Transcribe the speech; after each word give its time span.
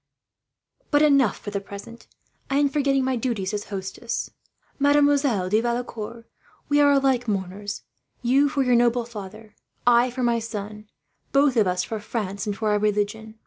"But 0.89 1.03
enough, 1.03 1.37
for 1.37 1.51
the 1.51 1.61
present. 1.61 2.07
I 2.49 2.57
am 2.57 2.69
forgetting 2.69 3.03
my 3.03 3.15
duties 3.15 3.53
as 3.53 3.65
hostess. 3.65 4.31
Mademoiselle 4.79 5.47
de 5.47 5.61
Valecourt, 5.61 6.25
we 6.69 6.81
are 6.81 6.91
alike 6.91 7.27
mourners 7.27 7.83
you 8.23 8.49
for 8.49 8.63
your 8.63 8.73
noble 8.73 9.05
father, 9.05 9.53
I 9.85 10.09
for 10.09 10.23
my 10.23 10.39
son, 10.39 10.89
both 11.31 11.55
of 11.55 11.67
us 11.67 11.83
for 11.83 11.99
France 11.99 12.47
and 12.47 12.57
for 12.57 12.71
our 12.71 12.79
religion. 12.79 13.35